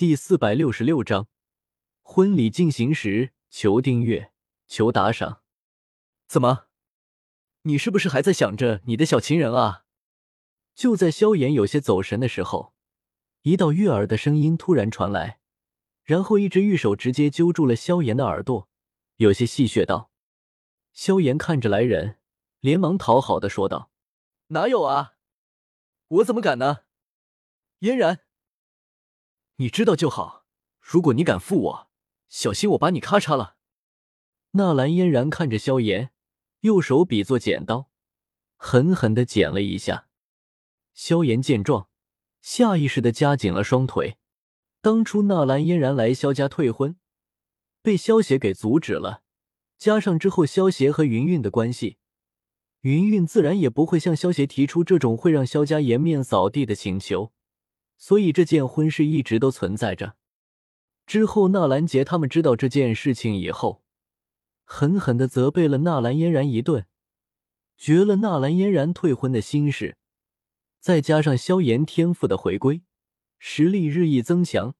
[0.00, 1.28] 第四百六十六章
[2.00, 4.32] 婚礼进行时，求订阅，
[4.66, 5.42] 求打赏。
[6.26, 6.68] 怎么？
[7.64, 9.84] 你是不是还在想着你的小情人啊？
[10.74, 12.72] 就在萧炎有些走神的时候，
[13.42, 15.38] 一道悦耳的声音突然传来，
[16.02, 18.70] 然后一只玉手直接揪住了萧炎的耳朵，
[19.16, 20.10] 有些戏谑道
[20.94, 22.16] ：“萧炎看着来人，
[22.60, 23.90] 连忙讨好的说道
[24.48, 25.16] ：‘哪有啊，
[26.08, 26.84] 我怎么敢呢？’
[27.80, 28.20] 嫣然。”
[29.60, 30.46] 你知道就好。
[30.80, 31.90] 如果你敢负我，
[32.30, 33.56] 小心我把你咔嚓了。
[34.52, 36.12] 纳兰嫣然看着萧炎，
[36.60, 37.90] 右手比作剪刀，
[38.56, 40.08] 狠狠的剪了一下。
[40.94, 41.90] 萧炎见状，
[42.40, 44.16] 下意识的夹紧了双腿。
[44.80, 46.96] 当初纳兰嫣然来萧家退婚，
[47.82, 49.22] 被萧协给阻止了，
[49.76, 51.98] 加上之后萧协和云韵的关系，
[52.80, 57.34] 云韵自然也不会向萧协提出这种会让萧家颜面扫地的请求。
[58.00, 60.16] 所以这件婚事一直都存在着。
[61.06, 63.82] 之后，纳兰杰他们知道这件事情以后，
[64.64, 66.86] 狠狠的责备了纳兰嫣然一顿，
[67.76, 69.98] 绝了纳兰嫣然退婚的心事。
[70.80, 72.80] 再加上萧炎天赋的回归，
[73.38, 74.74] 实力日益增强，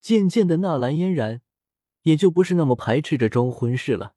[0.00, 1.42] 渐渐的，纳兰嫣然
[2.02, 4.14] 也就不是那么排斥这桩婚事了。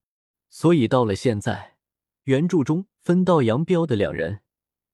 [0.47, 1.77] 所以到了现在，
[2.25, 4.41] 原著中分道扬镳的两人，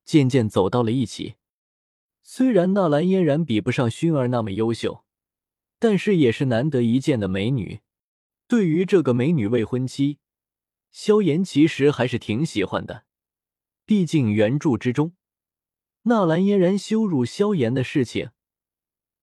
[0.06, 1.36] 渐渐走到了一起。
[2.30, 5.06] 虽然纳兰嫣然比不上薰儿那么优秀，
[5.80, 7.80] 但是也是难得一见的美女。
[8.50, 10.20] 对于这个美女未婚妻，
[10.92, 13.06] 萧炎其实还是挺喜欢的。
[13.86, 15.14] 毕竟原著之中，
[16.02, 18.32] 纳兰嫣然羞辱萧炎的事情，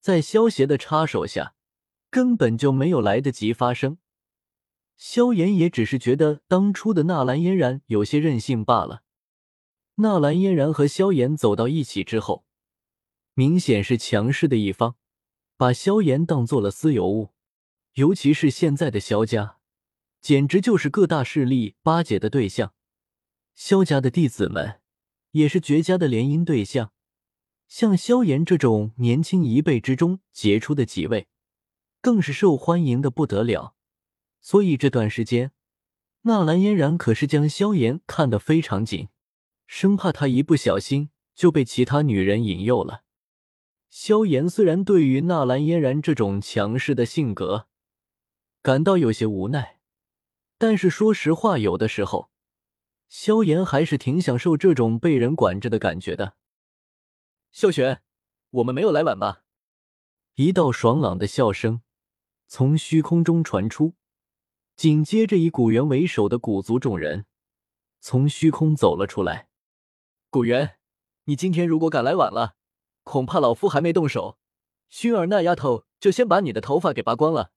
[0.01, 1.55] 在萧邪的插手下，
[2.09, 3.99] 根本就没有来得及发生。
[4.97, 9.03] 萧炎也只是觉得当初的纳兰嫣然有些任性罢了。
[9.97, 12.44] 纳兰嫣然和萧炎走到一起之后。
[13.35, 14.97] 明显是强势的一方，
[15.57, 17.31] 把萧炎当做了私有物。
[17.95, 19.59] 尤其是现在的萧家，
[20.21, 22.75] 简直就是各大势力巴结的对象。
[23.55, 24.81] 萧家的弟子们
[25.31, 26.93] 也是绝佳的联姻对象。
[27.69, 31.29] 像萧炎这种年轻一辈之中杰出的几位，
[32.01, 33.77] 更是受欢迎的不得了。
[34.41, 35.53] 所以这段时间，
[36.23, 39.09] 纳兰嫣然可是将萧炎看得非常紧，
[39.67, 43.04] 生怕他一不小心就被其他女人引诱了。
[43.97, 47.69] 萧炎虽然对于纳兰嫣然这种强势的性格
[48.61, 49.79] 感到有些无奈，
[50.59, 52.29] 但是说实话，有的时候
[53.09, 56.35] 萧炎还是挺享受这种被人管着的感觉的。
[57.53, 58.03] 萧玄，
[58.51, 59.45] 我们没有来晚吧？
[60.35, 61.83] 一道爽朗的笑声
[62.49, 63.95] 从虚空中传出，
[64.75, 67.27] 紧接着以古元为首的古族众人
[68.01, 69.47] 从虚空走了出来。
[70.31, 70.79] 古元，
[71.27, 72.57] 你今天如果赶来晚了。
[73.05, 74.39] 恐怕老夫还没动手，
[74.91, 77.53] 薰儿那丫头就先把你的头发给拔光了。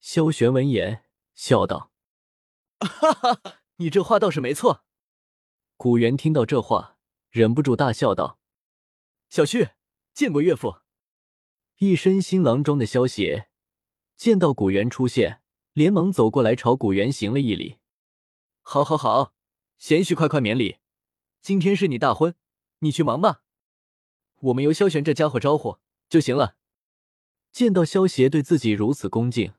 [0.00, 1.92] 萧玄闻言笑道
[2.80, 4.84] ：“哈哈，你这话倒是没错。”
[5.76, 6.96] 古元听到这话，
[7.30, 8.38] 忍不住大笑道
[9.28, 9.70] ：“小旭，
[10.14, 10.78] 见过岳父。”
[11.78, 13.48] 一身新郎装的萧邪
[14.16, 17.78] 见到古元出现，连忙走过来朝古元行了一礼
[18.62, 19.34] ：“好，好，好，
[19.78, 20.78] 贤婿快快免礼，
[21.40, 22.36] 今天是你大婚，
[22.78, 23.41] 你去忙吧。”
[24.42, 26.56] 我们由萧玄这家伙招呼就行了。
[27.52, 29.52] 见到萧协对自己如此恭敬，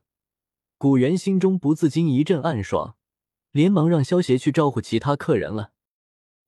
[0.78, 2.96] 古元心中不自禁一阵暗爽，
[3.52, 5.72] 连忙让萧协去招呼其他客人了。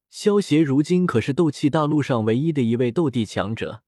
[0.09, 3.83] 萧协如今可是斗气大陆上唯一的一位斗帝强者，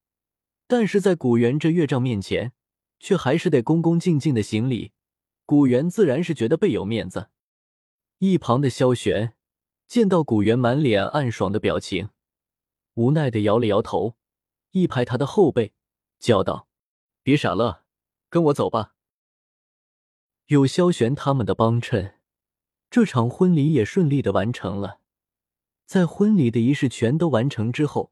[0.67, 2.53] 但是在古元这岳丈面前，
[2.99, 4.93] 却还是得恭恭敬敬的行礼。
[5.45, 7.29] 古元自然是觉得倍有面子。
[8.19, 9.33] 一旁的萧玄
[9.87, 12.09] 见到古元满脸暗爽的表情，
[12.93, 14.15] 无奈的摇了摇头。
[14.79, 15.73] 一拍他的后背，
[16.19, 16.67] 叫道
[17.23, 17.83] ：“别傻了，
[18.29, 18.93] 跟我走吧。”
[20.47, 22.19] 有萧玄他们的帮衬，
[22.89, 24.99] 这场婚礼也顺利的完成了。
[25.85, 28.11] 在婚礼的仪式全都完成之后，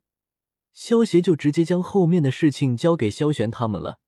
[0.74, 4.00] 萧协就直接将后面的事情交给萧玄他们了。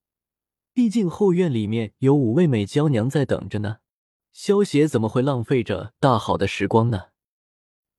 [0.73, 3.77] 毕竟后院里面有五位美娇娘在等着呢，
[4.31, 7.07] 萧协怎么会浪费着大好的时光呢？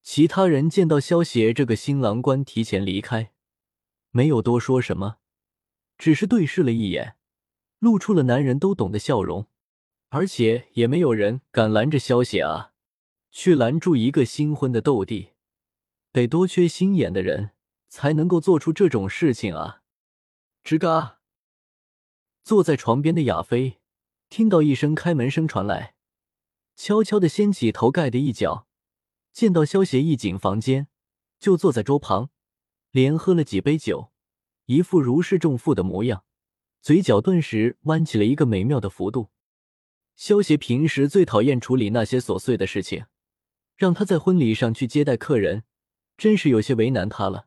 [0.03, 3.33] 其他人见到萧协这个新郎官提前离开。
[4.19, 5.19] 没有多说什么，
[5.97, 7.15] 只是对视了一眼，
[7.79, 9.47] 露出了男人都懂的笑容，
[10.09, 12.73] 而且也没有人敢拦着萧邪啊！
[13.31, 15.35] 去拦住一个新婚的斗帝，
[16.11, 17.51] 得多缺心眼的人
[17.87, 19.83] 才能够做出这种事情啊！
[20.65, 21.21] 吱嘎，
[22.43, 23.79] 坐在床边的亚飞
[24.29, 25.95] 听到一声开门声传来，
[26.75, 28.67] 悄悄的掀起头盖的一角，
[29.33, 30.89] 见到萧邪一进房间，
[31.39, 32.31] 就坐在桌旁。
[32.99, 34.11] 连喝了几杯酒，
[34.65, 36.25] 一副如释重负的模样，
[36.81, 39.31] 嘴角顿时弯起了一个美妙的弧度。
[40.17, 43.07] 萧协平时最讨厌处理那些琐碎的事情，
[43.77, 45.63] 让他在婚礼上去接待客人，
[46.17, 47.47] 真是有些为难他了。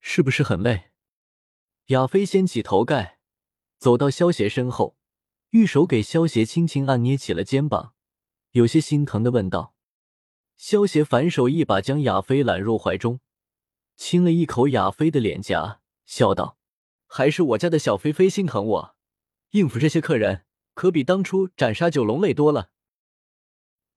[0.00, 0.90] 是不是很累？
[1.86, 3.20] 亚飞掀起头盖，
[3.78, 4.96] 走到萧协身后，
[5.50, 7.94] 玉手给萧协轻轻按捏起了肩膀，
[8.50, 9.76] 有些心疼的问道。
[10.56, 13.20] 萧协反手一把将亚飞揽入怀中，
[13.96, 16.58] 亲了一口亚飞的脸颊，笑道
[17.06, 18.96] ：“还是我家的小菲菲心疼我，
[19.50, 20.44] 应付这些客人
[20.74, 22.70] 可比当初斩杀九龙累多了。”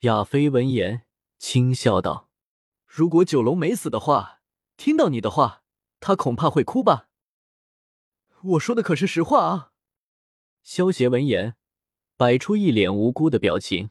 [0.02, 1.06] 亚飞闻言
[1.38, 2.30] 轻笑道
[2.88, 4.42] ：“如果九龙没死的话，
[4.78, 5.64] 听到你的话，
[6.00, 7.10] 他恐怕会哭吧？”
[8.42, 9.74] 我说的可是实话啊！
[10.64, 11.58] 萧邪闻言
[12.16, 13.90] 摆出一脸无辜的表情，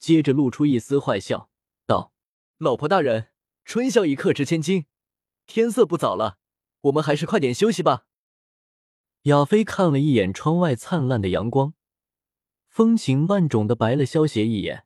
[0.00, 1.48] 接着露出一丝坏笑。
[1.86, 2.12] 道
[2.58, 3.28] ：“老婆大人，
[3.64, 4.86] 春宵一刻值千金，
[5.46, 6.38] 天色不早了，
[6.82, 8.06] 我们还是快点休息吧。”
[9.24, 11.74] 亚飞看了一眼窗外灿烂的阳光，
[12.68, 14.84] 风情万种的白了萧协一眼。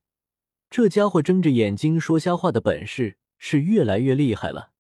[0.71, 4.71] 这家伙睁着眼睛说瞎话的本事是越来越厉害了。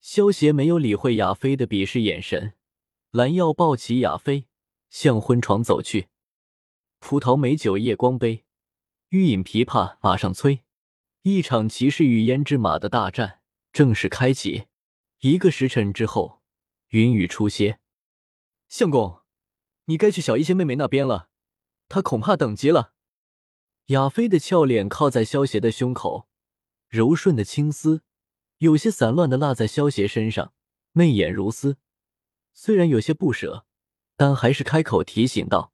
[0.00, 2.52] 萧协没有理会亚飞的鄙视眼神，
[3.10, 4.46] 拦腰抱起亚飞，
[4.90, 6.08] 向婚床走去。
[7.00, 8.44] 葡萄美酒夜光杯，
[9.08, 10.60] 欲饮琵琶马上催。
[11.22, 13.40] 一场骑士与胭脂马的大战
[13.72, 14.66] 正式开启。
[15.28, 16.40] 一个时辰之后，
[16.90, 17.80] 云雨初歇。
[18.68, 19.22] 相公，
[19.86, 21.30] 你该去小一仙妹妹那边了，
[21.88, 22.94] 她恐怕等急了。
[23.86, 26.28] 亚飞的俏脸靠在萧邪的胸口，
[26.88, 28.04] 柔顺的青丝
[28.58, 30.54] 有些散乱的落在萧邪身上，
[30.92, 31.76] 媚眼如丝。
[32.54, 33.66] 虽然有些不舍，
[34.14, 35.72] 但还是开口提醒道：“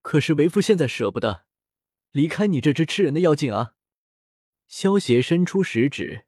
[0.00, 1.44] 可是为夫现在舍不得
[2.12, 3.74] 离开你这只吃人的妖精啊。”
[4.68, 6.26] 萧协伸出食指，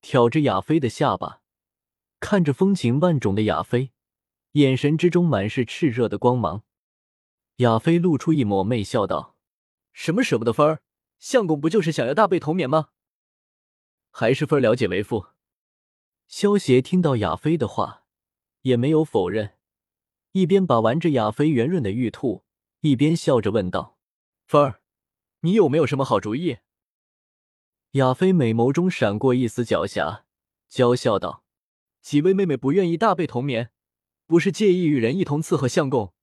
[0.00, 1.39] 挑着亚飞的下巴，
[2.20, 3.90] 看着风情万种的亚飞，
[4.52, 6.62] 眼神之中满是炽热的光芒。
[7.56, 9.36] 亚飞露出一抹媚笑，道
[9.92, 10.82] ：“什么舍不得分儿？
[11.18, 12.90] 相公不就是想要大被同眠吗？
[14.10, 15.28] 还是分儿了解为父？”
[16.28, 18.04] 萧协听到亚飞的话，
[18.62, 19.58] 也没有否认，
[20.32, 22.44] 一边把玩着亚飞圆润的玉兔，
[22.80, 23.98] 一边笑着问道
[24.46, 24.80] ：“芬儿，
[25.40, 26.58] 你有没有什么好主意？”
[27.92, 30.22] 亚飞美眸中闪过一丝狡黠，
[30.68, 31.42] 娇笑道
[32.00, 33.70] ：“几位妹妹不愿意大被同眠，
[34.26, 36.14] 不是介意与人一同伺候相公，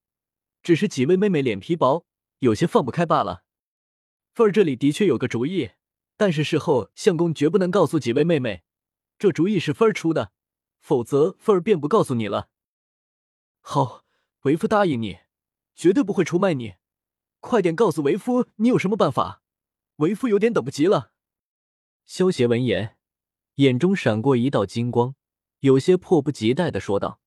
[0.64, 2.06] 只是几位妹妹脸皮薄，
[2.40, 3.44] 有些放不开罢了。
[4.34, 5.72] 凤儿这里的确有个主意，
[6.16, 8.64] 但是事后相公绝不能告诉几位妹妹，
[9.18, 10.32] 这主意是凤儿出的，
[10.80, 12.50] 否则凤儿便不告诉你了。
[13.62, 14.06] 好，
[14.42, 15.20] 为夫答应你，
[15.76, 16.76] 绝对不会出卖你。
[17.40, 19.44] 快点告诉为夫你有什么办法，
[19.98, 21.12] 为夫有点等不及了。”
[22.06, 22.98] 萧协闻言，
[23.56, 25.16] 眼中闪过一道金光，
[25.62, 27.20] 有些迫不及待的说道。